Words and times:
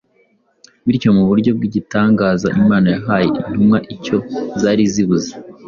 bityo 0.85 1.09
mu 1.17 1.23
buryo 1.29 1.51
bw’igitangaza 1.57 2.47
Imana 2.61 2.87
yahaye 2.95 3.27
intumwa 3.39 3.77
icyo 3.95 4.17
zari 4.61 4.83
zibuze 4.95 5.31